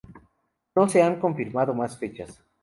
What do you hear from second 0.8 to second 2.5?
se han confirmado más fechas.